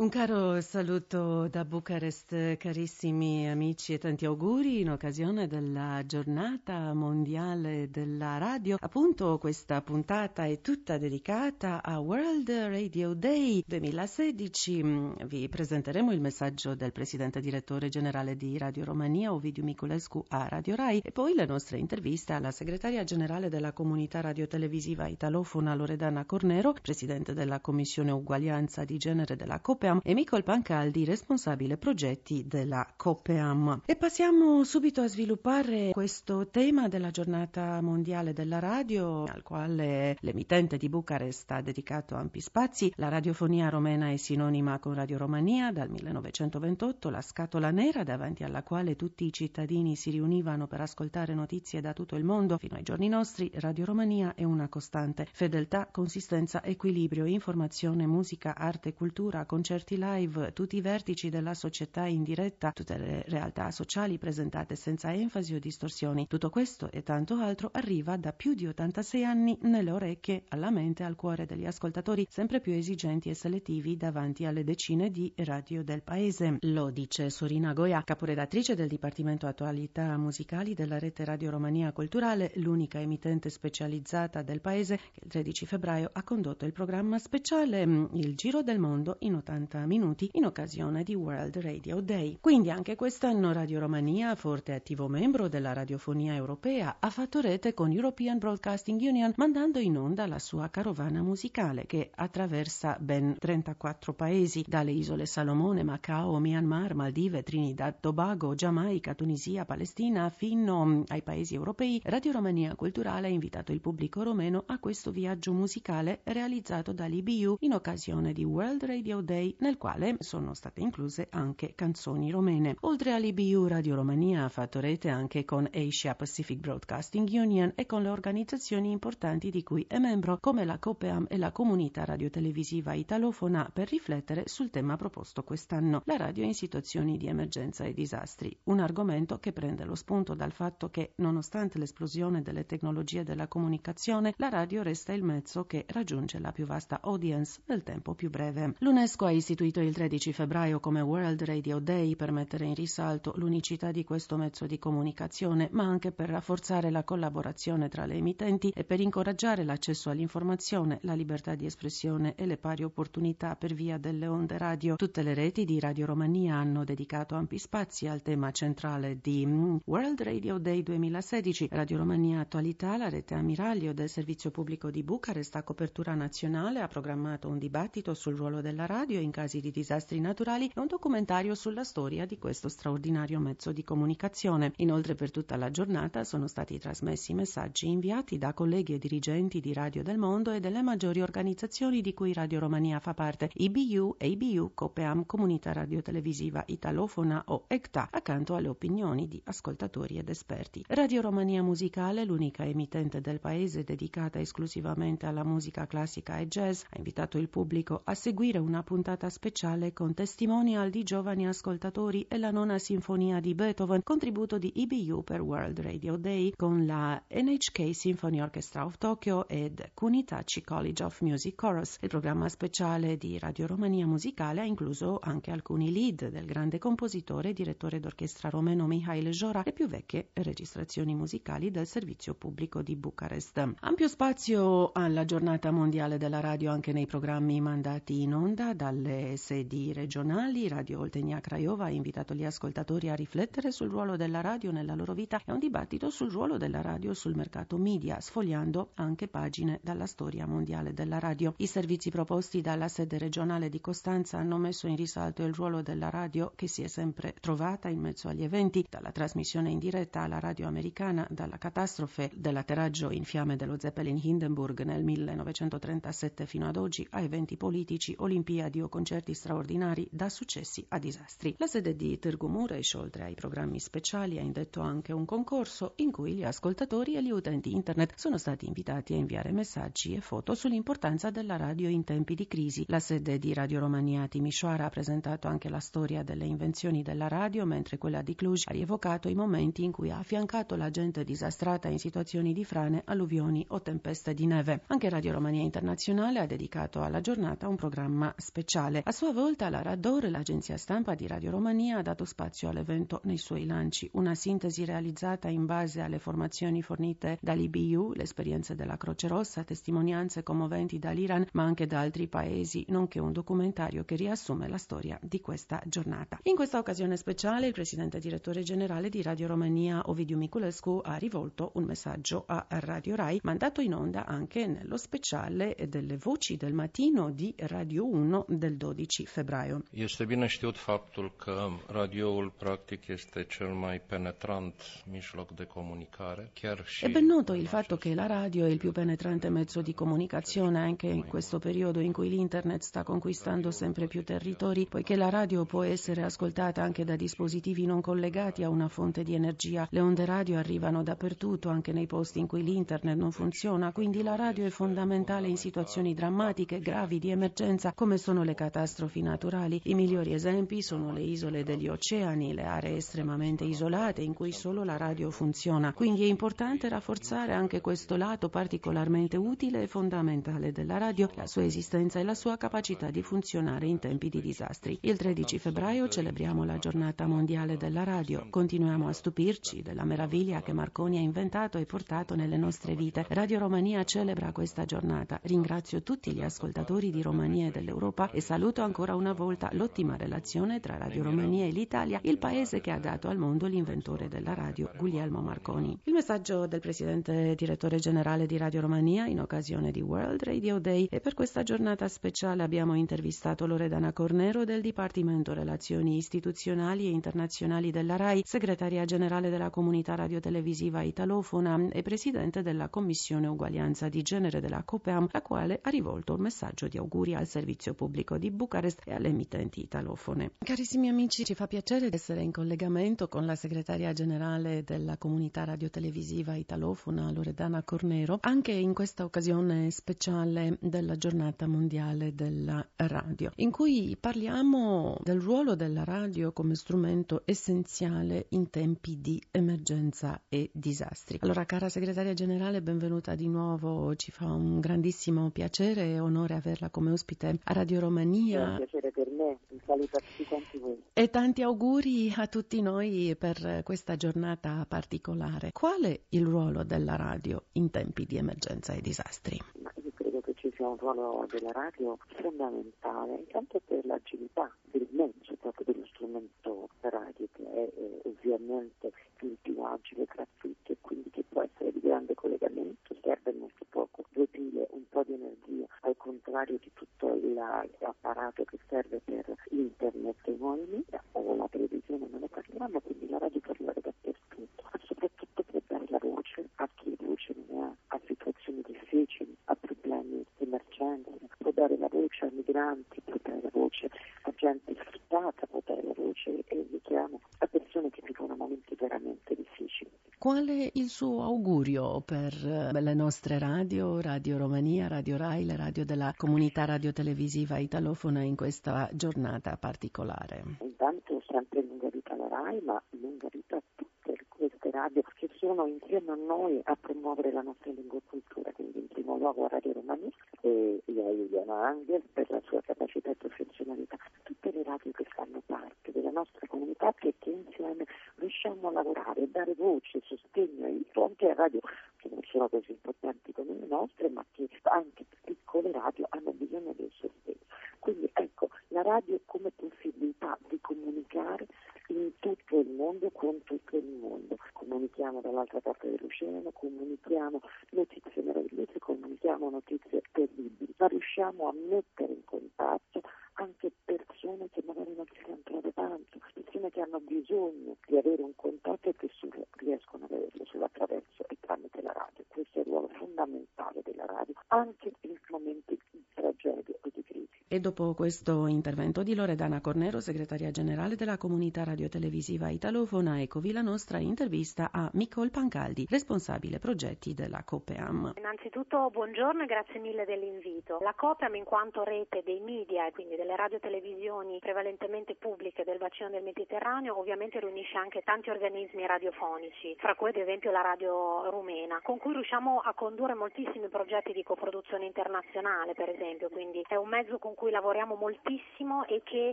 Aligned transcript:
Un 0.00 0.10
caro 0.10 0.60
saluto 0.60 1.48
da 1.48 1.64
Bucarest, 1.64 2.56
carissimi 2.56 3.50
amici 3.50 3.94
e 3.94 3.98
tanti 3.98 4.26
auguri 4.26 4.78
in 4.78 4.90
occasione 4.90 5.48
della 5.48 6.04
giornata 6.06 6.94
mondiale 6.94 7.90
della 7.90 8.38
radio. 8.38 8.76
Appunto 8.78 9.38
questa 9.38 9.82
puntata 9.82 10.44
è 10.44 10.60
tutta 10.60 10.98
dedicata 10.98 11.82
a 11.82 11.98
World 11.98 12.48
Radio 12.48 13.12
Day 13.12 13.64
2016. 13.66 15.14
Vi 15.26 15.48
presenteremo 15.48 16.12
il 16.12 16.20
messaggio 16.20 16.76
del 16.76 16.92
presidente 16.92 17.40
direttore 17.40 17.88
generale 17.88 18.36
di 18.36 18.56
Radio 18.56 18.84
Romania, 18.84 19.34
Ovidiu 19.34 19.64
Miculescu, 19.64 20.22
a 20.28 20.46
Radio 20.46 20.76
Rai 20.76 21.00
e 21.02 21.10
poi 21.10 21.34
le 21.34 21.44
nostre 21.44 21.78
interviste 21.78 22.34
alla 22.34 22.52
segretaria 22.52 23.02
generale 23.02 23.48
della 23.48 23.72
comunità 23.72 24.20
radiotelevisiva 24.20 25.08
italofona 25.08 25.74
Loredana 25.74 26.24
Cornero, 26.24 26.72
presidente 26.80 27.34
della 27.34 27.58
Commissione 27.58 28.12
Uguaglianza 28.12 28.84
di 28.84 28.96
Genere 28.96 29.34
della 29.34 29.58
Coppia 29.58 29.86
COPEAM 29.88 30.00
e 30.04 30.12
Micol 30.12 30.42
Pancaldi, 30.42 31.04
responsabile 31.04 31.78
progetti 31.78 32.46
della 32.46 32.86
COPEAM. 32.94 33.82
E 33.86 33.96
passiamo 33.96 34.62
subito 34.64 35.00
a 35.00 35.08
sviluppare 35.08 35.90
questo 35.92 36.48
tema 36.48 36.88
della 36.88 37.10
giornata 37.10 37.80
mondiale 37.80 38.34
della 38.34 38.58
radio, 38.58 39.24
al 39.24 39.42
quale 39.42 40.16
l'emittente 40.20 40.76
di 40.76 40.90
Bucarest 40.90 41.50
ha 41.52 41.62
dedicato 41.62 42.16
ampi 42.16 42.40
spazi. 42.40 42.92
La 42.96 43.08
radiofonia 43.08 43.70
romena 43.70 44.10
è 44.10 44.16
sinonima 44.16 44.78
con 44.78 44.94
Radio 44.94 45.16
Romania 45.16 45.72
dal 45.72 45.88
1928, 45.88 47.08
la 47.08 47.22
scatola 47.22 47.70
nera 47.70 48.02
davanti 48.02 48.44
alla 48.44 48.62
quale 48.62 48.94
tutti 48.94 49.24
i 49.24 49.32
cittadini 49.32 49.96
si 49.96 50.10
riunivano 50.10 50.66
per 50.66 50.82
ascoltare 50.82 51.34
notizie 51.34 51.80
da 51.80 51.94
tutto 51.94 52.16
il 52.16 52.24
mondo. 52.24 52.58
Fino 52.58 52.76
ai 52.76 52.82
giorni 52.82 53.08
nostri, 53.08 53.50
Radio 53.54 53.86
Romania 53.86 54.34
è 54.34 54.44
una 54.44 54.68
costante. 54.68 55.26
Fedeltà, 55.30 55.88
consistenza, 55.90 56.62
equilibrio, 56.62 57.24
informazione, 57.24 58.06
musica, 58.06 58.54
arte, 58.54 58.92
cultura, 58.92 59.46
concerti 59.46 59.76
concerti 59.78 59.96
live, 59.96 60.52
tutti 60.52 60.76
i 60.76 60.80
vertici 60.80 61.28
della 61.28 61.54
società 61.54 62.06
in 62.06 62.24
diretta, 62.24 62.72
tutte 62.72 62.98
le 62.98 63.22
realtà 63.28 63.70
sociali 63.70 64.18
presentate 64.18 64.74
senza 64.74 65.12
enfasi 65.12 65.54
o 65.54 65.60
distorsioni. 65.60 66.26
Tutto 66.26 66.50
questo 66.50 66.90
e 66.90 67.02
tanto 67.04 67.34
altro 67.36 67.70
arriva 67.72 68.16
da 68.16 68.32
più 68.32 68.54
di 68.54 68.66
86 68.66 69.24
anni 69.24 69.56
nelle 69.62 69.92
orecchie, 69.92 70.44
alla 70.48 70.70
mente 70.70 71.02
e 71.02 71.06
al 71.06 71.14
cuore 71.14 71.46
degli 71.46 71.64
ascoltatori 71.64 72.26
sempre 72.28 72.60
più 72.60 72.72
esigenti 72.72 73.30
e 73.30 73.34
selettivi 73.34 73.96
davanti 73.96 74.44
alle 74.46 74.64
decine 74.64 75.10
di 75.10 75.32
radio 75.36 75.84
del 75.84 76.02
paese. 76.02 76.56
Lo 76.62 76.90
dice 76.90 77.30
Sorina 77.30 77.72
Goia, 77.72 78.02
caporedattrice 78.02 78.74
del 78.74 78.88
Dipartimento 78.88 79.46
Attualità 79.46 80.16
Musicali 80.16 80.74
della 80.74 80.98
rete 80.98 81.24
Radio 81.24 81.50
Romania 81.50 81.92
Culturale, 81.92 82.50
l'unica 82.56 83.00
emittente 83.00 83.48
specializzata 83.48 84.42
del 84.42 84.60
paese 84.60 84.96
che 84.96 85.20
il 85.22 85.30
13 85.30 85.66
febbraio 85.66 86.10
ha 86.12 86.22
condotto 86.24 86.64
il 86.64 86.72
programma 86.72 87.18
speciale 87.18 87.86
mm, 87.86 88.06
Il 88.14 88.34
Giro 88.34 88.62
del 88.62 88.80
Mondo 88.80 89.16
in 89.20 89.34
80 89.34 89.67
60 89.68 89.86
minuti 89.86 90.30
in 90.32 90.46
occasione 90.46 91.02
di 91.02 91.14
World 91.14 91.58
Radio 91.58 92.00
Day. 92.00 92.38
Quindi 92.40 92.70
anche 92.70 92.96
quest'anno 92.96 93.52
Radio 93.52 93.80
Romania, 93.80 94.34
forte 94.34 94.72
attivo 94.72 95.08
membro 95.08 95.48
della 95.48 95.74
radiofonia 95.74 96.34
europea, 96.34 96.96
ha 96.98 97.10
fatto 97.10 97.40
rete 97.40 97.74
con 97.74 97.92
European 97.92 98.38
Broadcasting 98.38 98.98
Union 98.98 99.32
mandando 99.36 99.78
in 99.78 99.98
onda 99.98 100.26
la 100.26 100.38
sua 100.38 100.70
carovana 100.70 101.22
musicale 101.22 101.84
che 101.84 102.10
attraversa 102.14 102.96
ben 102.98 103.36
34 103.38 104.14
paesi, 104.14 104.64
dalle 104.66 104.92
isole 104.92 105.26
Salomone, 105.26 105.82
Macao, 105.82 106.38
Myanmar, 106.38 106.94
Maldive, 106.94 107.42
Trinidad, 107.42 108.00
Tobago, 108.00 108.54
Giamaica, 108.54 109.14
Tunisia, 109.14 109.66
Palestina, 109.66 110.30
fino 110.30 111.04
ai 111.08 111.22
paesi 111.22 111.54
europei. 111.54 112.00
Radio 112.04 112.32
Romania 112.32 112.74
Culturale 112.74 113.26
ha 113.26 113.30
invitato 113.30 113.72
il 113.72 113.82
pubblico 113.82 114.22
romeno 114.22 114.64
a 114.66 114.78
questo 114.78 115.10
viaggio 115.10 115.52
musicale 115.52 116.20
realizzato 116.24 116.92
dall'IBU 116.92 117.56
in 117.60 117.74
occasione 117.74 118.32
di 118.32 118.44
World 118.44 118.84
Radio 118.84 119.20
Day 119.20 119.54
nel 119.58 119.78
quale 119.78 120.16
sono 120.20 120.54
state 120.54 120.80
incluse 120.80 121.28
anche 121.30 121.74
canzoni 121.74 122.30
romene. 122.30 122.76
Oltre 122.80 123.12
all'IBU, 123.12 123.66
Radio 123.66 123.94
Romania 123.94 124.44
ha 124.44 124.48
fatto 124.48 124.80
rete 124.80 125.08
anche 125.08 125.44
con 125.44 125.68
Asia 125.72 126.14
Pacific 126.14 126.58
Broadcasting 126.58 127.28
Union 127.32 127.72
e 127.74 127.86
con 127.86 128.02
le 128.02 128.08
organizzazioni 128.08 128.90
importanti 128.90 129.50
di 129.50 129.62
cui 129.62 129.84
è 129.88 129.98
membro, 129.98 130.38
come 130.40 130.64
la 130.64 130.78
COPEAM 130.78 131.26
e 131.28 131.36
la 131.36 131.52
comunità 131.52 132.04
radiotelevisiva 132.04 132.94
italofona, 132.94 133.70
per 133.72 133.88
riflettere 133.88 134.44
sul 134.46 134.70
tema 134.70 134.96
proposto 134.96 135.42
quest'anno, 135.42 136.02
la 136.04 136.16
radio 136.16 136.44
in 136.44 136.54
situazioni 136.54 137.16
di 137.16 137.26
emergenza 137.26 137.84
e 137.84 137.92
disastri, 137.92 138.56
un 138.64 138.80
argomento 138.80 139.38
che 139.38 139.52
prende 139.52 139.84
lo 139.84 139.94
spunto 139.94 140.34
dal 140.34 140.52
fatto 140.52 140.90
che, 140.90 141.12
nonostante 141.16 141.78
l'esplosione 141.78 142.42
delle 142.42 142.66
tecnologie 142.66 143.24
della 143.24 143.48
comunicazione, 143.48 144.34
la 144.36 144.48
radio 144.48 144.82
resta 144.82 145.12
il 145.12 145.22
mezzo 145.22 145.64
che 145.64 145.84
raggiunge 145.88 146.38
la 146.38 146.52
più 146.52 146.64
vasta 146.64 147.00
audience 147.02 147.60
nel 147.66 147.82
tempo 147.82 148.14
più 148.14 148.30
breve. 148.30 148.74
L'UNESCO 148.78 149.26
ha 149.26 149.30
istituito 149.30 149.47
il 149.50 149.94
13 149.94 150.32
febbraio 150.32 150.78
come 150.78 151.00
World 151.00 151.42
Radio 151.44 151.78
Day 151.78 152.16
per 152.16 152.32
mettere 152.32 152.66
in 152.66 152.74
risalto 152.74 153.32
l'unicità 153.36 153.90
di 153.90 154.04
questo 154.04 154.36
mezzo 154.36 154.66
di 154.66 154.78
comunicazione, 154.78 155.68
ma 155.72 155.84
anche 155.84 156.12
per 156.12 156.28
rafforzare 156.28 156.90
la 156.90 157.02
collaborazione 157.04 157.88
tra 157.88 158.04
le 158.04 158.16
emittenti 158.16 158.70
e 158.74 158.84
per 158.84 159.00
incoraggiare 159.00 159.64
l'accesso 159.64 160.10
all'informazione, 160.10 160.98
la 161.02 161.14
libertà 161.14 161.54
di 161.54 161.64
espressione 161.64 162.34
e 162.34 162.44
le 162.44 162.58
pari 162.58 162.84
opportunità 162.84 163.56
per 163.56 163.72
via 163.72 163.96
delle 163.96 164.26
onde 164.26 164.58
radio. 164.58 164.96
Tutte 164.96 165.22
le 165.22 165.32
reti 165.32 165.64
di 165.64 165.80
Radio 165.80 166.04
Romania 166.04 166.56
hanno 166.56 166.84
dedicato 166.84 167.34
ampi 167.34 167.58
spazi 167.58 168.06
al 168.06 168.20
tema 168.20 168.50
centrale 168.50 169.18
di 169.20 169.46
mm, 169.46 169.76
World 169.86 170.20
Radio 170.22 170.58
Day 170.58 170.82
2016. 170.82 171.68
Radio 171.70 171.96
Romania 171.96 172.40
Attualità, 172.40 172.96
la 172.96 173.08
rete 173.08 173.34
ammiraglio 173.34 173.94
del 173.94 174.08
servizio 174.10 174.50
pubblico 174.50 174.90
di 174.90 175.02
Bucarest 175.02 175.56
a 175.56 175.62
copertura 175.62 176.14
nazionale, 176.14 176.80
ha 176.80 176.88
programmato 176.88 177.48
un 177.48 177.58
dibattito 177.58 178.14
sul 178.14 178.36
ruolo 178.36 178.60
della 178.60 178.84
radio 178.86 179.20
in 179.20 179.27
casi 179.30 179.60
di 179.60 179.70
disastri 179.70 180.20
naturali 180.20 180.70
e 180.74 180.80
un 180.80 180.86
documentario 180.86 181.54
sulla 181.54 181.84
storia 181.84 182.26
di 182.26 182.38
questo 182.38 182.68
straordinario 182.68 183.40
mezzo 183.40 183.72
di 183.72 183.82
comunicazione. 183.84 184.72
Inoltre 184.76 185.14
per 185.14 185.30
tutta 185.30 185.56
la 185.56 185.70
giornata 185.70 186.24
sono 186.24 186.46
stati 186.46 186.78
trasmessi 186.78 187.34
messaggi 187.34 187.88
inviati 187.88 188.38
da 188.38 188.52
colleghi 188.52 188.94
e 188.94 188.98
dirigenti 188.98 189.60
di 189.60 189.72
Radio 189.72 190.02
del 190.02 190.18
Mondo 190.18 190.52
e 190.52 190.60
delle 190.60 190.82
maggiori 190.82 191.20
organizzazioni 191.20 192.00
di 192.00 192.14
cui 192.14 192.32
Radio 192.32 192.60
Romania 192.60 193.00
fa 193.00 193.14
parte, 193.14 193.50
IBU, 193.52 194.16
ABU, 194.18 194.70
Copeam, 194.74 195.26
Comunità 195.26 195.72
Radiotelevisiva 195.72 196.62
Italofona 196.66 197.42
o 197.46 197.64
ECTA, 197.66 198.08
accanto 198.10 198.54
alle 198.54 198.68
opinioni 198.68 199.26
di 199.26 199.40
ascoltatori 199.44 200.18
ed 200.18 200.28
esperti. 200.28 200.84
Radio 200.88 201.20
Romania 201.20 201.62
Musicale, 201.62 202.24
l'unica 202.24 202.64
emittente 202.64 203.20
del 203.20 203.40
paese 203.40 203.84
dedicata 203.84 204.38
esclusivamente 204.38 205.26
alla 205.26 205.44
musica 205.44 205.86
classica 205.86 206.38
e 206.38 206.46
jazz, 206.46 206.82
ha 206.90 206.96
invitato 206.98 207.38
il 207.38 207.48
pubblico 207.48 208.02
a 208.04 208.14
seguire 208.14 208.58
una 208.58 208.82
puntata 208.82 209.17
puntata 209.18 209.30
speciale 209.30 209.92
con 209.92 210.14
testimonial 210.14 210.90
di 210.90 211.02
giovani 211.02 211.48
ascoltatori 211.48 212.26
e 212.28 212.38
la 212.38 212.52
nona 212.52 212.78
sinfonia 212.78 213.40
di 213.40 213.52
Beethoven, 213.52 214.04
contributo 214.04 214.58
di 214.58 214.70
IBU 214.76 215.24
per 215.24 215.40
World 215.40 215.80
Radio 215.80 216.16
Day 216.16 216.52
con 216.54 216.86
la 216.86 217.20
NHK 217.28 217.92
Symphony 217.92 218.40
Orchestra 218.40 218.84
of 218.84 218.96
Tokyo 218.96 219.48
ed 219.48 219.90
Kunitachi 219.92 220.62
College 220.62 221.02
of 221.02 221.20
Music 221.22 221.56
Chorus. 221.56 221.98
Il 222.00 222.08
programma 222.08 222.48
speciale 222.48 223.16
di 223.16 223.36
Radio 223.40 223.66
Romania 223.66 224.06
Musicale 224.06 224.60
ha 224.60 224.64
incluso 224.64 225.18
anche 225.20 225.50
alcuni 225.50 225.90
lead 225.90 226.28
del 226.28 226.46
grande 226.46 226.78
compositore 226.78 227.48
e 227.48 227.54
direttore 227.54 227.98
d'orchestra 227.98 228.50
romeno 228.50 228.86
Mihail 228.86 229.30
Jora, 229.30 229.62
le 229.64 229.72
più 229.72 229.88
vecchie 229.88 230.28
registrazioni 230.34 231.16
musicali 231.16 231.72
del 231.72 231.88
servizio 231.88 232.34
pubblico 232.34 232.82
di 232.82 232.94
Bucarest. 232.94 233.74
Ampio 233.80 234.06
spazio 234.06 234.92
alla 234.92 235.24
giornata 235.24 235.72
mondiale 235.72 236.18
della 236.18 236.40
radio 236.40 236.70
anche 236.70 236.92
nei 236.92 237.06
programmi 237.06 237.60
mandati 237.60 238.22
in 238.22 238.34
onda 238.34 238.74
dalle 238.74 239.07
sedi 239.36 239.92
regionali, 239.94 240.68
Radio 240.68 241.00
Oltenia 241.00 241.40
Craiova 241.40 241.84
ha 241.84 241.90
invitato 241.90 242.34
gli 242.34 242.44
ascoltatori 242.44 243.08
a 243.08 243.14
riflettere 243.14 243.72
sul 243.72 243.88
ruolo 243.88 244.16
della 244.16 244.42
radio 244.42 244.70
nella 244.70 244.94
loro 244.94 245.14
vita 245.14 245.40
e 245.46 245.52
un 245.52 245.58
dibattito 245.58 246.10
sul 246.10 246.30
ruolo 246.30 246.58
della 246.58 246.82
radio 246.82 247.14
sul 247.14 247.34
mercato 247.34 247.78
media, 247.78 248.20
sfogliando 248.20 248.90
anche 248.94 249.26
pagine 249.26 249.80
dalla 249.82 250.06
storia 250.06 250.46
mondiale 250.46 250.92
della 250.92 251.18
radio. 251.18 251.54
I 251.56 251.66
servizi 251.66 252.10
proposti 252.10 252.60
dalla 252.60 252.88
sede 252.88 253.16
regionale 253.16 253.70
di 253.70 253.80
Costanza 253.80 254.36
hanno 254.36 254.58
messo 254.58 254.86
in 254.86 254.96
risalto 254.96 255.42
il 255.42 255.54
ruolo 255.54 255.80
della 255.80 256.10
radio 256.10 256.52
che 256.54 256.68
si 256.68 256.82
è 256.82 256.86
sempre 256.86 257.34
trovata 257.40 257.88
in 257.88 258.00
mezzo 258.00 258.28
agli 258.28 258.42
eventi, 258.42 258.84
dalla 258.90 259.12
trasmissione 259.12 259.70
in 259.70 259.78
diretta 259.78 260.20
alla 260.20 260.38
radio 260.38 260.66
americana, 260.66 261.26
dalla 261.30 261.56
catastrofe 261.56 262.30
dell'atterraggio 262.34 263.10
in 263.10 263.24
fiamme 263.24 263.56
dello 263.56 263.78
Zeppelin 263.78 264.20
Hindenburg 264.22 264.82
nel 264.82 265.02
1937 265.02 266.44
fino 266.44 266.68
ad 266.68 266.76
oggi 266.76 267.06
a 267.10 267.20
eventi 267.20 267.56
politici, 267.56 268.14
olimpiadi 268.18 268.82
o 268.82 268.88
concerti 268.98 269.32
straordinari 269.32 270.08
da 270.10 270.28
successi 270.28 270.84
a 270.88 270.98
disastri. 270.98 271.54
La 271.58 271.68
sede 271.68 271.94
di 271.94 272.18
Târgu 272.18 272.48
Mureș, 272.48 272.96
oltre 272.96 273.22
ai 273.22 273.34
programmi 273.34 273.78
speciali, 273.78 274.38
ha 274.38 274.42
indetto 274.42 274.80
anche 274.80 275.12
un 275.12 275.24
concorso 275.24 275.92
in 275.98 276.10
cui 276.10 276.34
gli 276.34 276.42
ascoltatori 276.42 277.14
e 277.14 277.22
gli 277.22 277.30
utenti 277.30 277.70
internet 277.70 278.14
sono 278.16 278.38
stati 278.38 278.66
invitati 278.66 279.12
a 279.12 279.16
inviare 279.16 279.52
messaggi 279.52 280.14
e 280.14 280.20
foto 280.20 280.56
sull'importanza 280.56 281.30
della 281.30 281.56
radio 281.56 281.88
in 281.88 282.02
tempi 282.02 282.34
di 282.34 282.48
crisi. 282.48 282.86
La 282.88 282.98
sede 282.98 283.38
di 283.38 283.54
Radio 283.54 283.78
Romania 283.78 284.26
Timișoara 284.26 284.86
ha 284.86 284.90
presentato 284.90 285.46
anche 285.46 285.68
la 285.68 285.78
storia 285.78 286.24
delle 286.24 286.46
invenzioni 286.46 287.02
della 287.02 287.28
radio, 287.28 287.64
mentre 287.66 287.98
quella 287.98 288.22
di 288.22 288.34
Cluj 288.34 288.62
ha 288.66 288.72
rievocato 288.72 289.28
i 289.28 289.34
momenti 289.36 289.84
in 289.84 289.92
cui 289.92 290.10
ha 290.10 290.18
affiancato 290.18 290.74
la 290.74 290.90
gente 290.90 291.22
disastrata 291.22 291.86
in 291.86 292.00
situazioni 292.00 292.52
di 292.52 292.64
frane, 292.64 293.02
alluvioni 293.04 293.64
o 293.68 293.80
tempeste 293.80 294.34
di 294.34 294.46
neve. 294.46 294.82
Anche 294.88 295.08
Radio 295.08 295.34
Romania 295.34 295.62
Internazionale 295.62 296.40
ha 296.40 296.46
dedicato 296.46 297.00
alla 297.00 297.20
giornata 297.20 297.68
un 297.68 297.76
programma 297.76 298.34
speciale 298.36 298.87
speciale. 298.88 299.02
A 299.04 299.12
sua 299.12 299.32
volta 299.32 299.68
la 299.68 299.82
Rador, 299.82 300.30
l'agenzia 300.30 300.76
stampa 300.76 301.14
di 301.14 301.26
Radio 301.26 301.50
Romania, 301.50 301.98
ha 301.98 302.02
dato 302.02 302.24
spazio 302.24 302.68
all'evento 302.68 303.20
nei 303.24 303.36
suoi 303.36 303.66
lanci, 303.66 304.08
una 304.14 304.34
sintesi 304.34 304.84
realizzata 304.84 305.48
in 305.48 305.66
base 305.66 306.00
alle 306.00 306.18
formazioni 306.18 306.82
fornite 306.82 307.38
dall'IBU, 307.40 308.12
le 308.14 308.22
esperienze 308.22 308.74
della 308.74 308.96
Croce 308.96 309.28
Rossa, 309.28 309.64
testimonianze 309.64 310.42
commoventi 310.42 310.98
dall'Iran, 310.98 311.46
ma 311.52 311.64
anche 311.64 311.86
da 311.86 312.00
altri 312.00 312.28
paesi, 312.28 312.84
nonché 312.88 313.20
un 313.20 313.32
documentario 313.32 314.04
che 314.04 314.16
riassume 314.16 314.68
la 314.68 314.78
storia 314.78 315.18
di 315.22 315.40
questa 315.40 315.82
giornata. 315.86 316.38
In 316.44 316.54
questa 316.54 316.78
occasione 316.78 317.16
speciale 317.16 317.66
il 317.66 317.72
presidente 317.72 318.18
direttore 318.18 318.62
generale 318.62 319.08
di 319.08 319.22
Radio 319.22 319.48
Romania, 319.48 320.02
Ovidiu 320.06 320.38
Miculescu, 320.38 321.00
ha 321.02 321.16
rivolto 321.16 321.72
un 321.74 321.84
messaggio 321.84 322.44
a 322.46 322.66
Radio 322.68 323.14
Rai, 323.14 323.40
mandato 323.42 323.80
in 323.80 323.94
onda 323.94 324.26
anche 324.26 324.66
nello 324.66 324.96
speciale 324.96 325.76
delle 325.88 326.16
voci 326.16 326.56
del 326.56 326.72
mattino 326.72 327.30
di 327.30 327.54
Radio 327.56 328.06
1 328.06 328.46
del 328.48 328.76
12 328.78 329.24
febbraio. 329.24 329.82
Este 329.90 330.24
bine 330.24 330.46
știut 330.46 330.76
faptul 330.76 331.32
că 331.36 331.68
radioul 331.86 332.52
practic 332.58 333.08
este 333.08 333.44
cel 333.48 333.68
mai 333.68 334.00
penetrant 334.00 334.74
mijloc 335.10 335.50
de 335.50 335.64
comunicare, 335.64 336.50
chiar 336.54 336.84
și 336.86 337.04
È 337.04 337.10
ben 337.10 337.26
noto 337.26 337.52
il 337.54 337.66
fatto 337.66 337.96
che 337.96 338.14
la 338.14 338.26
radio 338.26 338.64
è 338.64 338.68
il 338.68 338.78
più 338.78 338.92
penetrante 338.92 339.48
mezzo 339.48 339.82
di 339.82 339.94
comunicazione 339.94 340.78
anche 340.78 341.06
in 341.06 341.26
questo 341.26 341.58
periodo 341.58 342.00
in 342.00 342.12
cui 342.12 342.28
l'internet 342.28 342.82
sta 342.82 343.02
conquistando 343.02 343.70
sempre 343.70 344.06
più 344.06 344.22
territori, 344.24 344.86
poiché 344.86 345.16
la 345.16 345.28
radio 345.28 345.64
può 345.64 345.82
essere 345.82 346.22
ascoltata 346.22 346.82
anche 346.82 347.04
da 347.04 347.16
dispositivi 347.16 347.84
non 347.86 348.00
collegati 348.00 348.62
a 348.62 348.68
una 348.68 348.88
fonte 348.88 349.22
di 349.22 349.34
energia. 349.34 349.86
Le 349.90 350.00
onde 350.00 350.24
radio 350.24 350.58
arrivano 350.58 351.02
dappertutto, 351.02 351.68
anche 351.68 351.92
nei 351.92 352.06
posti 352.06 352.38
in 352.38 352.46
cui 352.46 352.62
l'internet 352.62 353.16
non 353.16 353.32
funziona, 353.32 353.92
quindi 353.92 354.22
la 354.22 354.36
radio 354.36 354.64
è 354.64 354.70
fondamentale 354.70 355.48
in 355.48 355.56
situazioni 355.56 356.14
drammatiche, 356.14 356.78
gravi, 356.78 357.18
di 357.18 357.30
emergenza, 357.30 357.92
come 357.92 358.16
sono 358.18 358.42
le 358.42 358.54
catastrofi 358.68 359.22
naturali. 359.22 359.80
I 359.84 359.94
migliori 359.94 360.34
esempi 360.34 360.82
sono 360.82 361.10
le 361.10 361.22
isole 361.22 361.64
degli 361.64 361.88
oceani, 361.88 362.52
le 362.52 362.64
aree 362.64 362.96
estremamente 362.96 363.64
isolate 363.64 364.20
in 364.20 364.34
cui 364.34 364.52
solo 364.52 364.84
la 364.84 364.98
radio 364.98 365.30
funziona. 365.30 365.94
Quindi 365.94 366.24
è 366.24 366.26
importante 366.26 366.88
rafforzare 366.90 367.54
anche 367.54 367.80
questo 367.80 368.16
lato 368.16 368.50
particolarmente 368.50 369.38
utile 369.38 369.82
e 369.82 369.86
fondamentale 369.86 370.70
della 370.70 370.98
radio, 370.98 371.30
la 371.34 371.46
sua 371.46 371.64
esistenza 371.64 372.20
e 372.20 372.24
la 372.24 372.34
sua 372.34 372.58
capacità 372.58 373.10
di 373.10 373.22
funzionare 373.22 373.86
in 373.86 373.98
tempi 373.98 374.28
di 374.28 374.42
disastri. 374.42 374.98
Il 375.00 375.16
13 375.16 375.58
febbraio 375.58 376.06
celebriamo 376.06 376.64
la 376.64 376.78
giornata 376.78 377.26
mondiale 377.26 377.78
della 377.78 378.04
radio. 378.04 378.48
Continuiamo 378.50 379.08
a 379.08 379.12
stupirci 379.14 379.80
della 379.80 380.04
meraviglia 380.04 380.60
che 380.60 380.74
Marconi 380.74 381.16
ha 381.16 381.22
inventato 381.22 381.78
e 381.78 381.86
portato 381.86 382.34
nelle 382.34 382.58
nostre 382.58 382.94
vite. 382.94 383.24
Radio 383.30 383.60
Romania 383.60 384.04
celebra 384.04 384.52
questa 384.52 384.84
giornata. 384.84 385.40
Ringrazio 385.44 386.02
tutti 386.02 386.34
gli 386.34 386.42
ascoltatori 386.42 387.10
di 387.10 387.22
Romania 387.22 387.68
e 387.68 387.70
dell'Europa 387.70 388.30
e 388.30 388.42
saluto 388.42 388.57
ancora 388.82 389.14
una 389.14 389.32
volta 389.32 389.68
l'ottima 389.72 390.16
relazione 390.16 390.80
tra 390.80 390.96
Radio 390.96 391.22
Romania 391.22 391.64
e 391.64 391.70
l'Italia, 391.70 392.18
il 392.22 392.38
paese 392.38 392.80
che 392.80 392.90
ha 392.90 392.98
dato 392.98 393.28
al 393.28 393.38
mondo 393.38 393.66
l'inventore 393.66 394.26
della 394.26 394.52
radio, 394.52 394.90
Guglielmo 394.96 395.40
Marconi. 395.40 395.96
Il 396.04 396.12
messaggio 396.12 396.66
del 396.66 396.80
presidente 396.80 397.54
direttore 397.54 397.98
generale 397.98 398.46
di 398.46 398.56
Radio 398.56 398.80
Romania 398.80 399.26
in 399.26 399.40
occasione 399.40 399.92
di 399.92 400.00
World 400.00 400.42
Radio 400.42 400.80
Day 400.80 401.06
e 401.08 401.20
per 401.20 401.34
questa 401.34 401.62
giornata 401.62 402.08
speciale 402.08 402.62
abbiamo 402.62 402.94
intervistato 402.94 403.66
Loredana 403.66 404.12
Cornero 404.12 404.64
del 404.64 404.80
Dipartimento 404.80 405.52
Relazioni 405.52 406.16
Istituzionali 406.16 407.06
e 407.06 407.10
Internazionali 407.10 407.92
della 407.92 408.16
RAI, 408.16 408.42
segretaria 408.44 409.04
generale 409.04 409.50
della 409.50 409.70
comunità 409.70 410.16
radiotelevisiva 410.16 411.02
italofona 411.02 411.88
e 411.90 412.02
presidente 412.02 412.62
della 412.62 412.88
Commissione 412.88 413.46
Uguaglianza 413.46 414.08
di 414.08 414.22
Genere 414.22 414.60
della 414.60 414.82
COPEAM, 414.82 415.28
la 415.30 415.42
quale 415.42 415.78
ha 415.80 415.90
rivolto 415.90 416.34
un 416.34 416.40
messaggio 416.40 416.88
di 416.88 416.98
auguri 416.98 417.34
al 417.34 417.46
servizio 417.46 417.94
pubblico 417.94 418.37
di 418.38 418.50
Bucarest 418.50 419.02
e 419.04 419.14
alle 419.14 419.28
emittenti 419.28 419.82
italofone. 419.82 420.52
Carissimi 420.58 421.08
amici, 421.08 421.44
ci 421.44 421.54
fa 421.54 421.66
piacere 421.66 422.08
essere 422.10 422.42
in 422.42 422.52
collegamento 422.52 423.28
con 423.28 423.44
la 423.44 423.54
segretaria 423.54 424.12
generale 424.12 424.84
della 424.84 425.16
comunità 425.16 425.64
radiotelevisiva 425.64 426.54
italofona, 426.54 427.30
Loredana 427.30 427.82
Cornero, 427.82 428.38
anche 428.40 428.72
in 428.72 428.94
questa 428.94 429.24
occasione 429.24 429.90
speciale 429.90 430.78
della 430.80 431.16
giornata 431.16 431.66
mondiale 431.66 432.34
della 432.34 432.86
radio, 432.96 433.50
in 433.56 433.70
cui 433.70 434.16
parliamo 434.18 435.18
del 435.22 435.40
ruolo 435.40 435.74
della 435.74 436.04
radio 436.04 436.52
come 436.52 436.74
strumento 436.74 437.42
essenziale 437.44 438.46
in 438.50 438.70
tempi 438.70 439.20
di 439.20 439.42
emergenza 439.50 440.40
e 440.48 440.70
disastri. 440.72 441.38
Allora, 441.40 441.64
cara 441.64 441.88
segretaria 441.88 442.34
generale, 442.34 442.82
benvenuta 442.82 443.34
di 443.34 443.48
nuovo, 443.48 444.14
ci 444.16 444.30
fa 444.30 444.46
un 444.52 444.80
grandissimo 444.80 445.50
piacere 445.50 446.12
e 446.12 446.20
onore 446.20 446.54
averla 446.54 446.90
come 446.90 447.10
ospite 447.10 447.58
a 447.64 447.72
Radio 447.72 448.00
Romania. 448.00 448.26
È 448.36 448.64
un 448.64 448.76
piacere 448.76 449.10
per 449.10 449.28
me, 449.30 449.58
un 449.68 449.80
saluto 449.84 450.16
a 450.16 450.20
tutti 450.20 450.44
quanti 450.44 450.78
voi. 450.78 451.02
E 451.12 451.30
tanti 451.30 451.62
auguri 451.62 452.32
a 452.36 452.46
tutti 452.46 452.80
noi 452.82 453.34
per 453.38 453.82
questa 453.84 454.16
giornata 454.16 454.84
particolare. 454.88 455.72
Qual 455.72 456.02
è 456.02 456.20
il 456.30 456.44
ruolo 456.44 456.84
della 456.84 457.16
radio 457.16 457.64
in 457.72 457.90
tempi 457.90 458.26
di 458.26 458.36
emergenza 458.36 458.92
e 458.92 459.00
disastri? 459.00 459.58
Ma 459.80 459.92
io 460.02 460.10
credo 460.14 460.40
che 460.40 460.54
ci 460.54 460.72
sia 460.74 460.88
un 460.88 460.96
ruolo 460.96 461.46
della 461.50 461.72
radio 461.72 462.18
fondamentale, 462.40 463.36
intanto 463.36 463.80
per 463.84 464.04
l'agilità 464.04 464.70
del 464.90 465.08
mezzo, 465.10 465.54
proprio 465.60 465.92
dello 465.92 466.06
strumento 466.06 466.88
radio, 467.00 467.46
che 467.52 467.64
è 467.64 467.90
eh, 467.94 468.20
ovviamente 468.24 469.12
il 469.40 469.56
più 469.60 469.80
agile 469.82 470.26
tra 470.26 470.46
tutti 470.58 470.92
e 470.92 470.96
quindi 471.00 471.30
che 471.30 471.44
può 471.48 471.62
essere 471.62 471.92
di 471.92 472.00
grande 472.00 472.34
collegamento, 472.34 473.14
serve 473.22 473.52
molto 473.52 473.84
poco, 473.88 474.24
due 474.32 474.46
pile, 474.46 474.86
un 474.90 475.04
po' 475.08 475.22
di 475.24 475.34
energia, 475.34 475.86
al 476.08 476.16
contrario 476.16 476.78
di 476.78 476.90
tutto 476.94 477.38
l'apparato 477.54 478.64
che 478.64 478.78
serve 478.88 479.20
per 479.24 479.54
internet 479.70 480.36
e 480.44 480.52
i 480.52 480.56
nuovi 480.56 480.86
media 480.88 481.22
o 481.32 481.54
la 481.54 481.68
televisione, 481.68 482.26
non 482.30 482.40
ne 482.40 482.48
parliamo, 482.48 483.00
quindi 483.00 483.28
la 483.28 483.38
radio 483.38 483.60
può 483.60 483.72
arrivare 483.72 484.00
dappertutto, 484.00 484.84
soprattutto 485.04 485.62
può 485.62 485.80
dare 485.86 486.04
la 486.08 486.18
voce 486.20 486.68
a 486.76 486.88
chi 486.94 487.14
voce 487.20 487.54
non 487.68 487.82
ha, 487.84 487.96
a 488.08 488.20
situazioni 488.26 488.82
difficili, 488.86 489.54
a 489.64 489.76
problemi 489.76 490.44
di 490.56 490.64
emergenza, 490.64 491.30
può 491.58 491.70
dare 491.72 491.96
la 491.98 492.08
voce 492.08 492.46
ai 492.46 492.52
migranti, 492.52 493.20
può 493.20 493.36
dare 493.42 493.60
la 493.62 493.70
voce 493.70 494.10
a 494.42 494.52
gente 494.56 494.94
sfruttata, 494.94 495.66
può 495.66 495.82
dare 495.84 496.02
la 496.02 496.14
voce 496.16 496.64
e 496.64 496.86
richiamo 496.90 497.40
a 497.58 497.66
persone 497.66 498.08
che 498.10 498.22
vivono 498.24 498.56
momenti 498.56 498.94
veramente 498.94 499.54
difficili. 499.54 500.10
Qual 500.48 500.66
è 500.66 500.90
il 500.94 501.10
suo 501.10 501.42
augurio 501.42 502.22
per 502.22 502.54
le 502.54 503.12
nostre 503.12 503.58
radio, 503.58 504.18
Radio 504.22 504.56
Romania, 504.56 505.06
Radio 505.06 505.36
Rai, 505.36 505.66
le 505.66 505.76
radio 505.76 506.06
della 506.06 506.32
comunità 506.34 506.86
radiotelevisiva 506.86 507.76
italofona 507.76 508.40
in 508.40 508.56
questa 508.56 509.10
giornata 509.12 509.76
particolare? 509.76 510.62
Intanto 510.80 511.42
sempre 511.46 511.82
lunga 511.82 512.08
vita 512.08 512.32
alla 512.32 512.48
Rai, 512.48 512.80
ma 512.80 512.98
lunga 513.10 513.48
vita 513.50 513.76
a 513.76 513.82
tutte 513.94 514.46
queste 514.48 514.90
radio 514.90 515.20
che 515.34 515.50
sono 515.58 515.84
insieme 515.84 516.32
a 516.32 516.36
noi 516.36 516.80
a 516.82 516.96
promuovere 516.96 517.52
la 517.52 517.60
nostra 517.60 517.92
lingua 517.92 518.16
e 518.16 518.22
cultura, 518.26 518.72
quindi 518.72 519.00
in 519.00 519.08
primo 519.08 519.36
luogo 519.36 519.66
a 519.66 519.68
Radio 519.68 519.92
Romania 519.92 520.30
e, 520.62 521.02
a 521.04 521.10
Juliana 521.12 521.88
Angel 521.88 522.22
per 522.32 522.48
la 522.48 522.62
sua 522.64 522.80
capacità 522.80 523.30
e 523.30 523.34
professionalità, 523.34 524.16
tutte 524.44 524.72
le 524.72 524.82
radio 524.82 525.10
che 525.10 525.24
fanno 525.28 525.60
parte 525.66 526.10
della 526.10 526.30
nostra 526.30 526.66
comunità 526.66 527.12
perché 527.12 527.50
insieme 527.50 528.06
riusciamo 528.48 528.88
a 528.88 528.92
lavorare 528.92 529.42
e 529.42 529.48
dare 529.48 529.74
voce, 529.74 530.22
sostegno 530.24 530.86
e 530.86 531.04
anche 531.12 531.50
a 531.50 531.54
radio 531.54 531.80
che 532.16 532.28
non 532.30 532.40
sono 532.44 532.68
così 532.68 532.92
importanti 532.92 533.52
come 533.52 533.74
le 533.78 533.86
nostre, 533.86 534.30
ma 534.30 534.44
che 534.52 534.68
anche 534.84 535.26
piccole 535.44 535.92
radio 535.92 536.26
hanno 536.30 536.52
bisogno 536.52 536.94
del 536.96 537.10
sostegno. 537.12 537.66
Quindi 537.98 538.30
ecco, 538.32 538.70
la 538.88 539.02
radio 539.02 539.38
come 539.44 539.70
possibilità 539.70 540.58
di 540.68 540.78
comunicare 540.80 541.66
in 542.08 542.32
tutto 542.38 542.78
il 542.80 542.88
mondo 542.88 543.30
con 543.30 543.62
tutto 543.64 543.96
il 543.96 544.06
mondo. 544.06 544.56
Comunichiamo 544.72 545.40
dall'altra 545.42 545.80
parte 545.80 546.10
dell'oceano, 546.10 546.70
comunichiamo 546.70 547.60
notizie 547.90 548.42
meravigliose, 548.42 548.98
comunichiamo 548.98 549.68
notizie 549.68 550.22
terribili, 550.32 550.94
ma 550.96 551.06
riusciamo 551.06 551.68
a 551.68 551.74
mettere 551.74 552.32
in 552.32 552.44
contatto 552.44 553.20
anche 553.54 553.90
persone 554.04 554.68
che 554.70 554.82
magari 554.86 555.14
non 555.14 555.26
si 555.26 555.42
sentono 555.44 555.80
da 555.80 555.90
tanto, 555.92 556.38
persone 556.54 556.90
che 556.90 556.97
hanno 557.08 557.20
bisogno 557.20 557.96
di 558.06 558.16
avere 558.18 558.42
un 558.42 558.54
contatto 558.54 559.08
e 559.08 559.14
che 559.16 559.30
solo 559.32 559.66
riescono 559.78 560.26
ad 560.26 560.32
averlo 560.32 560.64
solo 560.66 560.84
attraverso 560.84 561.46
e 561.48 561.56
tramite 561.58 562.02
la 562.02 562.12
radio. 562.12 562.44
Questo 562.46 562.78
è 562.78 562.82
il 562.82 562.88
ruolo 562.88 563.08
fondamentale 563.08 564.02
della 564.04 564.26
radio, 564.26 564.52
anche 564.68 565.12
in 565.22 565.36
momenti 565.48 565.98
di 566.10 566.22
tragedia 566.34 566.96
o 567.00 567.08
di 567.12 567.24
crisi. 567.24 567.57
E 567.70 567.80
dopo 567.80 568.14
questo 568.14 568.66
intervento 568.66 569.22
di 569.22 569.34
Loredana 569.34 569.82
Cornero, 569.82 570.20
segretaria 570.20 570.70
generale 570.70 571.16
della 571.16 571.36
comunità 571.36 571.84
radiotelevisiva 571.84 572.70
italofona, 572.70 573.42
eccovi 573.42 573.72
la 573.72 573.82
nostra 573.82 574.16
intervista 574.16 574.88
a 574.90 575.10
Micol 575.12 575.50
Pancaldi, 575.50 576.06
responsabile 576.08 576.78
progetti 576.78 577.34
della 577.34 577.62
COPEAM. 577.62 578.32
Innanzitutto 578.38 579.10
buongiorno 579.12 579.64
e 579.64 579.66
grazie 579.66 580.00
mille 580.00 580.24
dell'invito. 580.24 580.96
La 581.02 581.12
COPEAM 581.14 581.56
in 581.56 581.64
quanto 581.64 582.04
rete 582.04 582.40
dei 582.42 582.60
media 582.60 583.06
e 583.06 583.12
quindi 583.12 583.36
delle 583.36 583.54
radiotelevisioni 583.54 584.60
prevalentemente 584.60 585.34
pubbliche 585.34 585.84
del 585.84 585.98
bacino 585.98 586.30
del 586.30 586.44
Mediterraneo 586.44 587.18
ovviamente 587.18 587.60
riunisce 587.60 587.98
anche 587.98 588.22
tanti 588.22 588.48
organismi 588.48 589.06
radiofonici, 589.06 589.94
fra 589.98 590.14
cui 590.14 590.30
ad 590.30 590.36
esempio 590.36 590.70
la 590.70 590.80
radio 590.80 591.50
rumena, 591.50 592.00
con 592.02 592.16
cui 592.16 592.32
riusciamo 592.32 592.78
a 592.78 592.94
condurre 592.94 593.34
moltissimi 593.34 593.88
progetti 593.88 594.32
di 594.32 594.42
coproduzione 594.42 595.04
internazionale 595.04 595.92
per 595.92 596.08
esempio, 596.08 596.48
quindi 596.48 596.82
è 596.88 596.96
un 596.96 597.10
mezzo 597.10 597.36
con 597.36 597.56
cui 597.58 597.72
lavoriamo 597.72 598.14
moltissimo 598.14 599.04
e 599.06 599.20
che 599.24 599.52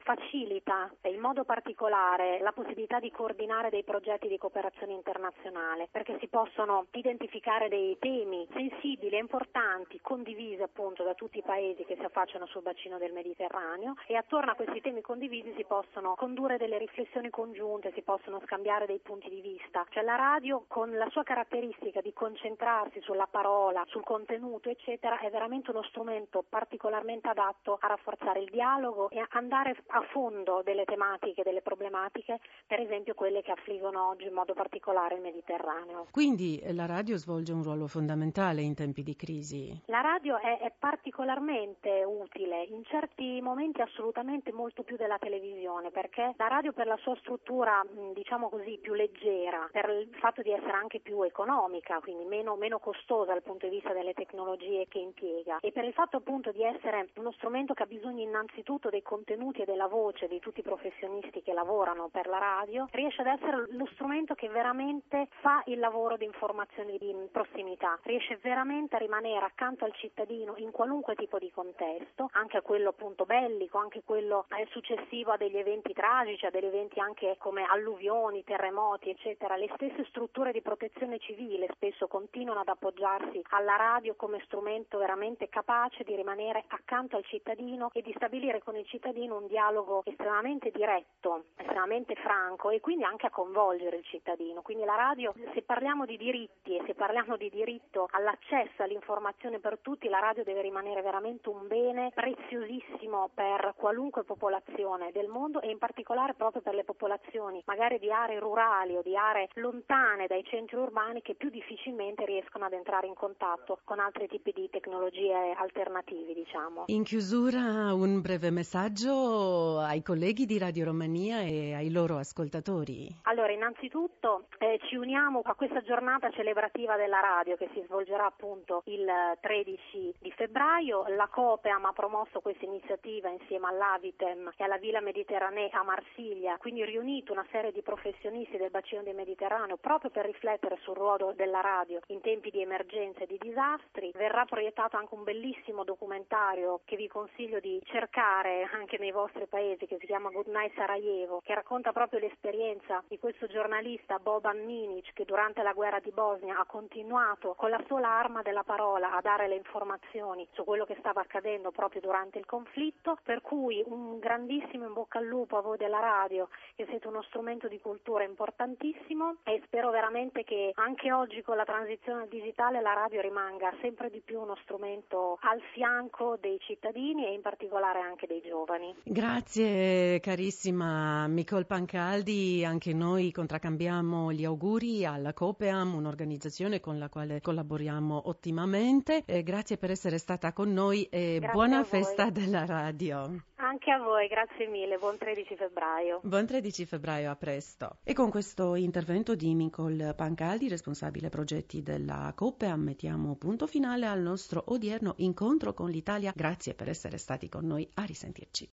facilita 0.00 0.90
in 1.02 1.20
modo 1.20 1.44
particolare 1.44 2.40
la 2.40 2.52
possibilità 2.52 2.98
di 2.98 3.10
coordinare 3.10 3.68
dei 3.68 3.84
progetti 3.84 4.26
di 4.26 4.38
cooperazione 4.38 4.94
internazionale, 4.94 5.86
perché 5.90 6.16
si 6.18 6.26
possono 6.28 6.86
identificare 6.92 7.68
dei 7.68 7.98
temi 8.00 8.48
sensibili 8.54 9.16
e 9.16 9.18
importanti, 9.18 10.00
condivisi 10.00 10.62
appunto 10.62 11.04
da 11.04 11.12
tutti 11.12 11.38
i 11.38 11.42
paesi 11.42 11.84
che 11.84 11.96
si 11.96 12.02
affacciano 12.02 12.46
sul 12.46 12.62
bacino 12.62 12.96
del 12.96 13.12
Mediterraneo 13.12 13.92
e 14.06 14.16
attorno 14.16 14.52
a 14.52 14.54
questi 14.54 14.80
temi 14.80 15.02
condivisi 15.02 15.52
si 15.54 15.64
possono 15.64 16.14
condurre 16.14 16.56
delle 16.56 16.78
riflessioni 16.78 17.28
congiunte, 17.28 17.92
si 17.92 18.00
possono 18.00 18.40
scambiare 18.46 18.86
dei 18.86 19.00
punti 19.00 19.28
di 19.28 19.42
vista. 19.42 19.84
Cioè 19.90 20.02
la 20.02 20.16
radio 20.16 20.64
con 20.68 20.90
la 20.96 21.08
sua 21.10 21.22
caratteristica 21.22 22.00
di 22.00 22.14
concentrarsi 22.14 23.02
sulla 23.02 23.28
parola, 23.30 23.84
sul 23.88 24.04
contenuto, 24.04 24.70
eccetera, 24.70 25.18
è 25.18 25.28
veramente 25.28 25.70
uno 25.70 25.82
strumento 25.82 26.42
particolarmente 26.48 27.28
adatto 27.28 27.76
a 27.78 27.88
rafforzare 27.90 28.40
il 28.40 28.50
dialogo 28.50 29.10
e 29.10 29.24
andare 29.30 29.76
a 29.88 30.02
fondo 30.12 30.62
delle 30.64 30.84
tematiche, 30.84 31.42
delle 31.42 31.62
problematiche, 31.62 32.38
per 32.66 32.80
esempio 32.80 33.14
quelle 33.14 33.42
che 33.42 33.52
affliggono 33.52 34.08
oggi 34.08 34.26
in 34.26 34.32
modo 34.32 34.54
particolare 34.54 35.16
il 35.16 35.20
Mediterraneo. 35.20 36.06
Quindi 36.10 36.58
eh, 36.58 36.72
la 36.72 36.86
radio 36.86 37.16
svolge 37.16 37.52
un 37.52 37.62
ruolo 37.62 37.86
fondamentale 37.86 38.62
in 38.62 38.74
tempi 38.74 39.02
di 39.02 39.16
crisi. 39.16 39.82
La 39.86 40.00
radio 40.00 40.38
è, 40.38 40.58
è 40.58 40.72
particolarmente 40.78 42.04
utile, 42.04 42.64
in 42.64 42.84
certi 42.84 43.40
momenti 43.40 43.80
assolutamente 43.80 44.52
molto 44.52 44.82
più 44.82 44.96
della 44.96 45.18
televisione, 45.18 45.90
perché 45.90 46.34
la 46.36 46.48
radio 46.48 46.72
per 46.72 46.86
la 46.86 46.96
sua 46.98 47.16
struttura, 47.16 47.84
diciamo 48.14 48.48
così, 48.48 48.78
più 48.80 48.94
leggera, 48.94 49.68
per 49.70 49.88
il 49.90 50.14
fatto 50.18 50.42
di 50.42 50.52
essere 50.52 50.72
anche 50.72 51.00
più 51.00 51.22
economica, 51.22 51.98
quindi 52.00 52.24
meno, 52.24 52.56
meno 52.56 52.78
costosa 52.78 53.32
dal 53.32 53.42
punto 53.42 53.66
di 53.66 53.76
vista 53.76 53.92
delle 53.92 54.14
tecnologie 54.14 54.86
che 54.88 54.98
impiega 54.98 55.58
e 55.60 55.72
per 55.72 55.84
il 55.84 55.92
fatto 55.92 56.18
appunto 56.18 56.52
di 56.52 56.62
essere 56.62 57.08
uno 57.16 57.32
strumento 57.32 57.74
che 57.80 57.84
ha 57.84 57.86
bisogno 57.86 58.22
innanzitutto 58.22 58.90
dei 58.90 59.00
contenuti 59.00 59.62
e 59.62 59.64
della 59.64 59.86
voce 59.86 60.28
di 60.28 60.38
tutti 60.38 60.60
i 60.60 60.62
professionisti 60.62 61.40
che 61.40 61.54
lavorano 61.54 62.08
per 62.08 62.26
la 62.26 62.36
radio, 62.36 62.86
riesce 62.90 63.22
ad 63.22 63.28
essere 63.28 63.68
lo 63.70 63.88
strumento 63.92 64.34
che 64.34 64.48
veramente 64.50 65.28
fa 65.40 65.62
il 65.64 65.78
lavoro 65.78 66.18
di 66.18 66.26
informazione 66.26 66.98
di 66.98 67.14
prossimità, 67.32 67.98
riesce 68.02 68.38
veramente 68.42 68.96
a 68.96 68.98
rimanere 68.98 69.46
accanto 69.46 69.86
al 69.86 69.94
cittadino 69.94 70.56
in 70.58 70.72
qualunque 70.72 71.14
tipo 71.14 71.38
di 71.38 71.50
contesto, 71.50 72.28
anche 72.32 72.58
a 72.58 72.62
quello 72.62 72.90
appunto 72.90 73.24
bellico, 73.24 73.78
anche 73.78 74.02
quello 74.04 74.44
eh, 74.58 74.66
successivo 74.70 75.32
a 75.32 75.38
degli 75.38 75.56
eventi 75.56 75.94
tragici, 75.94 76.44
a 76.44 76.50
degli 76.50 76.66
eventi 76.66 77.00
anche 77.00 77.36
come 77.38 77.64
alluvioni, 77.64 78.44
terremoti, 78.44 79.08
eccetera. 79.08 79.56
Le 79.56 79.70
stesse 79.74 80.04
strutture 80.10 80.52
di 80.52 80.60
protezione 80.60 81.18
civile 81.18 81.66
spesso 81.72 82.08
continuano 82.08 82.60
ad 82.60 82.68
appoggiarsi 82.68 83.40
alla 83.50 83.76
radio 83.76 84.14
come 84.16 84.42
strumento 84.44 84.98
veramente 84.98 85.48
capace 85.48 86.04
di 86.04 86.14
rimanere 86.14 86.64
accanto 86.68 87.16
al 87.16 87.24
cittadino 87.24 87.68
e 87.92 88.02
di 88.02 88.12
stabilire 88.16 88.60
con 88.64 88.74
il 88.74 88.84
cittadino 88.86 89.36
un 89.36 89.46
dialogo 89.46 90.02
estremamente 90.04 90.72
diretto, 90.72 91.44
estremamente 91.56 92.16
franco 92.16 92.70
e 92.70 92.80
quindi 92.80 93.04
anche 93.04 93.26
a 93.26 93.30
coinvolgere 93.30 93.96
il 93.96 94.04
cittadino. 94.04 94.60
Quindi 94.60 94.84
la 94.84 94.96
radio, 94.96 95.32
se 95.54 95.62
parliamo 95.62 96.04
di 96.04 96.16
diritti 96.16 96.76
e 96.76 96.82
se 96.84 96.94
parliamo 96.94 97.36
di 97.36 97.48
diritto 97.48 98.08
all'accesso 98.10 98.82
all'informazione 98.82 99.60
per 99.60 99.78
tutti, 99.80 100.08
la 100.08 100.18
radio 100.18 100.42
deve 100.42 100.62
rimanere 100.62 101.00
veramente 101.00 101.48
un 101.48 101.68
bene 101.68 102.10
preziosissimo 102.12 103.30
per 103.34 103.74
qualunque 103.76 104.24
popolazione 104.24 105.12
del 105.12 105.28
mondo 105.28 105.60
e 105.60 105.70
in 105.70 105.78
particolare 105.78 106.34
proprio 106.34 106.62
per 106.62 106.74
le 106.74 106.82
popolazioni 106.82 107.62
magari 107.66 108.00
di 108.00 108.10
aree 108.10 108.40
rurali 108.40 108.96
o 108.96 109.02
di 109.02 109.16
aree 109.16 109.48
lontane 109.54 110.26
dai 110.26 110.42
centri 110.44 110.76
urbani 110.76 111.22
che 111.22 111.34
più 111.34 111.50
difficilmente 111.50 112.24
riescono 112.24 112.64
ad 112.64 112.72
entrare 112.72 113.06
in 113.06 113.14
contatto 113.14 113.78
con 113.84 114.00
altri 114.00 114.26
tipi 114.26 114.50
di 114.52 114.68
tecnologie 114.70 115.54
alternative, 115.56 116.34
diciamo. 116.34 116.84
In 116.86 117.04
chiusura 117.04 117.59
un 117.60 118.20
breve 118.20 118.50
messaggio 118.50 119.78
ai 119.78 120.02
colleghi 120.02 120.46
di 120.46 120.58
Radio 120.58 120.86
Romania 120.86 121.40
e 121.40 121.74
ai 121.74 121.90
loro 121.90 122.16
ascoltatori. 122.16 123.08
Allora, 123.24 123.52
innanzitutto 123.52 124.46
eh, 124.58 124.78
ci 124.88 124.96
uniamo 124.96 125.40
a 125.44 125.54
questa 125.54 125.82
giornata 125.82 126.30
celebrativa 126.30 126.96
della 126.96 127.20
radio 127.20 127.56
che 127.56 127.68
si 127.74 127.82
svolgerà 127.84 128.26
appunto 128.26 128.82
il 128.86 129.06
13 129.40 130.14
di 130.18 130.30
febbraio. 130.32 131.04
La 131.08 131.28
COPEAM 131.30 131.84
ha 131.84 131.92
promosso 131.92 132.40
questa 132.40 132.64
iniziativa 132.64 133.28
insieme 133.28 133.68
all'Avitem 133.68 134.52
e 134.56 134.64
alla 134.64 134.78
Villa 134.78 135.00
Mediterranea 135.00 135.68
a 135.72 135.82
Marsiglia, 135.82 136.56
quindi 136.58 136.84
riunito 136.84 137.32
una 137.32 137.46
serie 137.50 137.72
di 137.72 137.82
professionisti 137.82 138.56
del 138.56 138.70
bacino 138.70 139.02
del 139.02 139.14
Mediterraneo 139.14 139.76
proprio 139.76 140.10
per 140.10 140.24
riflettere 140.24 140.78
sul 140.82 140.94
ruolo 140.94 141.32
della 141.36 141.60
radio 141.60 142.00
in 142.06 142.20
tempi 142.20 142.50
di 142.50 142.62
emergenza 142.62 143.20
e 143.20 143.26
di 143.26 143.38
disastri. 143.38 144.10
Verrà 144.14 144.44
proiettato 144.44 144.96
anche 144.96 145.14
un 145.14 145.24
bellissimo 145.24 145.84
documentario 145.84 146.80
che 146.84 146.96
vi 146.96 147.08
consiglio 147.08 147.49
di 147.58 147.80
cercare 147.86 148.68
anche 148.72 148.98
nei 148.98 149.10
vostri 149.10 149.46
paesi 149.46 149.86
che 149.86 149.96
si 149.98 150.06
chiama 150.06 150.30
Good 150.30 150.46
Night 150.46 150.74
Sarajevo, 150.74 151.40
che 151.42 151.54
racconta 151.54 151.92
proprio 151.92 152.20
l'esperienza 152.20 153.02
di 153.08 153.18
questo 153.18 153.46
giornalista 153.46 154.18
Boban 154.18 154.64
Minic 154.64 155.12
che 155.14 155.24
durante 155.24 155.62
la 155.62 155.72
guerra 155.72 155.98
di 155.98 156.10
Bosnia 156.12 156.58
ha 156.58 156.64
continuato 156.66 157.54
con 157.54 157.70
la 157.70 157.82
sola 157.88 158.08
arma 158.08 158.42
della 158.42 158.62
parola 158.62 159.16
a 159.16 159.20
dare 159.20 159.48
le 159.48 159.56
informazioni 159.56 160.46
su 160.52 160.64
quello 160.64 160.84
che 160.84 160.96
stava 160.98 161.22
accadendo 161.22 161.70
proprio 161.70 162.00
durante 162.00 162.38
il 162.38 162.46
conflitto, 162.46 163.18
per 163.22 163.40
cui 163.40 163.82
un 163.86 164.18
grandissimo 164.18 164.86
in 164.86 164.92
bocca 164.92 165.18
al 165.18 165.24
lupo 165.24 165.56
a 165.56 165.62
voi 165.62 165.76
della 165.76 166.00
radio, 166.00 166.48
che 166.76 166.86
siete 166.86 167.08
uno 167.08 167.22
strumento 167.22 167.68
di 167.68 167.80
cultura 167.80 168.24
importantissimo 168.24 169.36
e 169.44 169.60
spero 169.64 169.90
veramente 169.90 170.44
che 170.44 170.72
anche 170.74 171.10
oggi 171.12 171.42
con 171.42 171.56
la 171.56 171.64
transizione 171.64 172.28
digitale 172.28 172.80
la 172.80 172.92
radio 172.92 173.20
rimanga 173.20 173.72
sempre 173.80 174.10
di 174.10 174.20
più 174.20 174.40
uno 174.40 174.56
strumento 174.62 175.38
al 175.42 175.60
fianco 175.72 176.36
dei 176.40 176.58
cittadini 176.60 177.26
e 177.26 177.32
in 177.40 177.42
particolare 177.42 178.00
anche 178.00 178.26
dei 178.26 178.42
giovani. 178.42 178.94
Grazie 179.02 180.20
carissima 180.20 181.26
Nicole 181.26 181.64
Pancaldi, 181.64 182.64
anche 182.64 182.92
noi 182.92 183.32
contraccambiamo 183.32 184.30
gli 184.32 184.44
auguri 184.44 185.06
alla 185.06 185.32
Copeam, 185.32 185.94
un'organizzazione 185.94 186.80
con 186.80 186.98
la 186.98 187.08
quale 187.08 187.40
collaboriamo 187.40 188.28
ottimamente. 188.28 189.22
Eh, 189.24 189.42
grazie 189.42 189.78
per 189.78 189.90
essere 189.90 190.18
stata 190.18 190.52
con 190.52 190.72
noi 190.72 191.04
e 191.04 191.38
Grazie 191.38 191.52
buona 191.52 191.82
festa 191.82 192.28
della 192.30 192.66
radio. 192.66 193.48
Anche 193.62 193.90
a 193.90 193.98
voi, 193.98 194.26
grazie 194.26 194.66
mille, 194.68 194.96
buon 194.96 195.18
13 195.18 195.54
febbraio. 195.54 196.20
Buon 196.22 196.46
13 196.46 196.86
febbraio, 196.86 197.30
a 197.30 197.36
presto. 197.36 197.98
E 198.04 198.14
con 198.14 198.30
questo 198.30 198.74
intervento 198.74 199.34
di 199.34 199.52
Nicole 199.54 200.14
Pancaldi, 200.14 200.66
responsabile 200.66 201.28
progetti 201.28 201.82
della 201.82 202.32
Copeam, 202.34 202.80
mettiamo 202.80 203.36
punto 203.36 203.66
finale 203.66 204.06
al 204.06 204.20
nostro 204.20 204.64
odierno 204.68 205.12
incontro 205.18 205.74
con 205.74 205.90
l'Italia. 205.90 206.32
Grazie 206.34 206.74
per 206.74 206.88
essere 206.88 207.18
stati 207.30 207.48
con 207.48 207.64
noi, 207.64 207.88
a 207.94 208.02
risentirci. 208.04 208.68